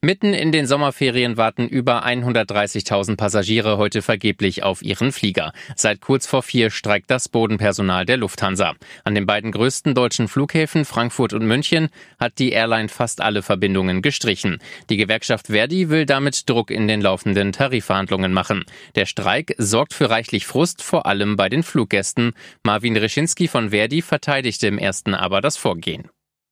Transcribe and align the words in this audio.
Mitten 0.00 0.32
in 0.32 0.52
den 0.52 0.64
Sommerferien 0.66 1.36
warten 1.36 1.66
über 1.66 2.06
130.000 2.06 3.16
Passagiere 3.16 3.78
heute 3.78 4.00
vergeblich 4.00 4.62
auf 4.62 4.80
ihren 4.80 5.10
Flieger. 5.10 5.52
Seit 5.74 6.00
kurz 6.00 6.24
vor 6.24 6.44
vier 6.44 6.70
streikt 6.70 7.10
das 7.10 7.28
Bodenpersonal 7.28 8.06
der 8.06 8.16
Lufthansa. 8.16 8.74
An 9.02 9.16
den 9.16 9.26
beiden 9.26 9.50
größten 9.50 9.94
deutschen 9.94 10.28
Flughäfen 10.28 10.84
Frankfurt 10.84 11.32
und 11.32 11.44
München 11.44 11.88
hat 12.20 12.38
die 12.38 12.52
Airline 12.52 12.88
fast 12.88 13.20
alle 13.20 13.42
Verbindungen 13.42 14.00
gestrichen. 14.00 14.58
Die 14.88 14.96
Gewerkschaft 14.96 15.48
Verdi 15.48 15.88
will 15.88 16.06
damit 16.06 16.48
Druck 16.48 16.70
in 16.70 16.86
den 16.86 17.00
laufenden 17.00 17.50
Tarifverhandlungen 17.50 18.32
machen. 18.32 18.64
Der 18.94 19.06
Streik 19.06 19.56
sorgt 19.58 19.94
für 19.94 20.10
reichlich 20.10 20.46
Frust, 20.46 20.80
vor 20.80 21.06
allem 21.06 21.36
bei 21.36 21.48
den 21.48 21.64
Fluggästen. 21.64 22.34
Marvin 22.62 22.96
Reschinski 22.96 23.48
von 23.48 23.70
Verdi 23.70 24.02
verteidigte 24.02 24.68
im 24.68 24.78
ersten 24.78 25.14
aber 25.14 25.40
das 25.40 25.56
Vorgehen. 25.56 26.08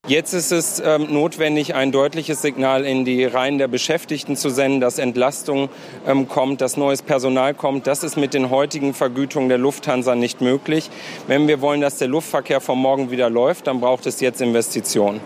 Jetzt 0.08 0.34
ist 0.34 0.52
es 0.52 0.80
ähm, 0.84 1.12
notwendig, 1.12 1.74
ein 1.74 1.90
deutliches 1.90 2.40
Signal 2.40 2.84
in 2.84 3.04
die 3.04 3.24
Reihen 3.24 3.58
der 3.58 3.66
Beschäftigten 3.66 4.36
zu 4.36 4.50
senden, 4.50 4.80
dass 4.80 5.00
Entlastung 5.00 5.68
ähm, 6.06 6.28
kommt, 6.28 6.60
dass 6.60 6.76
neues 6.76 7.02
Personal 7.02 7.54
kommt. 7.54 7.88
Das 7.88 8.04
ist 8.04 8.16
mit 8.16 8.32
den 8.32 8.50
heutigen 8.50 8.94
Vergütungen 8.94 9.48
der 9.48 9.58
Lufthansa 9.58 10.14
nicht 10.14 10.40
möglich. 10.40 10.90
Wenn 11.26 11.48
wir 11.48 11.60
wollen, 11.60 11.80
dass 11.80 11.98
der 11.98 12.06
Luftverkehr 12.06 12.60
von 12.60 12.78
morgen 12.78 13.10
wieder 13.10 13.28
läuft, 13.28 13.66
dann 13.66 13.80
braucht 13.80 14.06
es 14.06 14.20
jetzt 14.20 14.40
Investitionen. 14.40 15.20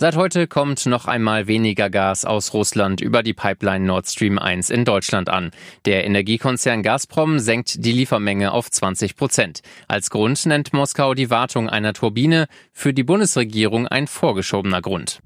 Seit 0.00 0.16
heute 0.16 0.46
kommt 0.46 0.86
noch 0.86 1.04
einmal 1.04 1.46
weniger 1.46 1.90
Gas 1.90 2.24
aus 2.24 2.54
Russland 2.54 3.02
über 3.02 3.22
die 3.22 3.34
Pipeline 3.34 3.84
Nord 3.84 4.08
Stream 4.08 4.38
1 4.38 4.70
in 4.70 4.86
Deutschland 4.86 5.28
an. 5.28 5.50
Der 5.84 6.06
Energiekonzern 6.06 6.82
Gazprom 6.82 7.38
senkt 7.38 7.84
die 7.84 7.92
Liefermenge 7.92 8.52
auf 8.52 8.70
20 8.70 9.14
Prozent. 9.14 9.60
Als 9.88 10.08
Grund 10.08 10.46
nennt 10.46 10.72
Moskau 10.72 11.12
die 11.12 11.28
Wartung 11.28 11.68
einer 11.68 11.92
Turbine, 11.92 12.46
für 12.72 12.94
die 12.94 13.02
Bundesregierung 13.02 13.88
ein 13.88 14.06
vorgeschobener 14.06 14.80
Grund. 14.80 15.20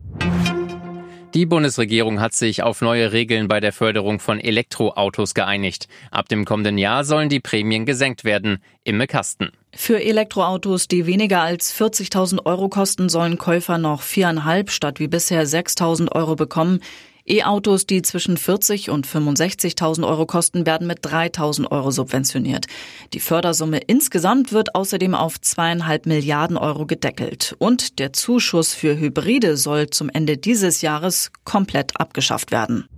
Die 1.34 1.46
Bundesregierung 1.46 2.20
hat 2.20 2.32
sich 2.32 2.62
auf 2.62 2.80
neue 2.80 3.10
Regeln 3.10 3.48
bei 3.48 3.58
der 3.58 3.72
Förderung 3.72 4.20
von 4.20 4.38
Elektroautos 4.38 5.34
geeinigt. 5.34 5.88
Ab 6.12 6.28
dem 6.28 6.44
kommenden 6.44 6.78
Jahr 6.78 7.02
sollen 7.02 7.28
die 7.28 7.40
Prämien 7.40 7.86
gesenkt 7.86 8.22
werden. 8.22 8.62
Imme 8.84 9.08
Kasten. 9.08 9.50
Für 9.74 10.00
Elektroautos, 10.00 10.86
die 10.86 11.06
weniger 11.06 11.40
als 11.40 11.74
40.000 11.76 12.46
Euro 12.46 12.68
kosten, 12.68 13.08
sollen 13.08 13.36
Käufer 13.36 13.78
noch 13.78 14.02
viereinhalb 14.02 14.70
statt 14.70 15.00
wie 15.00 15.08
bisher 15.08 15.44
6.000 15.44 16.12
Euro 16.12 16.36
bekommen. 16.36 16.80
E-Autos, 17.26 17.86
die 17.86 18.02
zwischen 18.02 18.36
40 18.36 18.90
und 18.90 19.06
65.000 19.06 20.06
Euro 20.06 20.26
kosten, 20.26 20.66
werden 20.66 20.86
mit 20.86 21.00
3.000 21.06 21.70
Euro 21.70 21.90
subventioniert. 21.90 22.66
Die 23.14 23.20
Fördersumme 23.20 23.78
insgesamt 23.78 24.52
wird 24.52 24.74
außerdem 24.74 25.14
auf 25.14 25.40
zweieinhalb 25.40 26.04
Milliarden 26.04 26.58
Euro 26.58 26.84
gedeckelt. 26.84 27.56
Und 27.58 27.98
der 27.98 28.12
Zuschuss 28.12 28.74
für 28.74 28.98
Hybride 28.98 29.56
soll 29.56 29.88
zum 29.88 30.10
Ende 30.10 30.36
dieses 30.36 30.82
Jahres 30.82 31.30
komplett 31.44 31.98
abgeschafft 31.98 32.50
werden. 32.50 32.88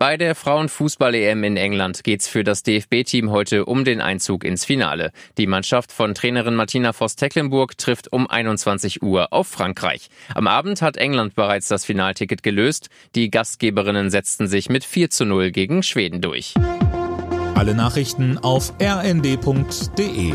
Bei 0.00 0.16
der 0.16 0.34
Frauenfußball-EM 0.34 1.44
in 1.44 1.58
England 1.58 2.04
geht's 2.04 2.26
für 2.26 2.42
das 2.42 2.62
DFB-Team 2.62 3.30
heute 3.30 3.66
um 3.66 3.84
den 3.84 4.00
Einzug 4.00 4.44
ins 4.44 4.64
Finale. 4.64 5.12
Die 5.36 5.46
Mannschaft 5.46 5.92
von 5.92 6.14
Trainerin 6.14 6.54
Martina 6.54 6.94
Voss-Tecklenburg 6.94 7.76
trifft 7.76 8.10
um 8.10 8.26
21 8.26 9.02
Uhr 9.02 9.30
auf 9.30 9.46
Frankreich. 9.48 10.08
Am 10.34 10.46
Abend 10.46 10.80
hat 10.80 10.96
England 10.96 11.34
bereits 11.34 11.68
das 11.68 11.84
Finalticket 11.84 12.42
gelöst. 12.42 12.88
Die 13.14 13.30
Gastgeberinnen 13.30 14.08
setzten 14.08 14.46
sich 14.46 14.70
mit 14.70 14.84
4 14.84 15.10
zu 15.10 15.26
0 15.26 15.50
gegen 15.50 15.82
Schweden 15.82 16.22
durch. 16.22 16.54
Alle 17.54 17.74
Nachrichten 17.74 18.38
auf 18.38 18.72
rnd.de 18.80 20.32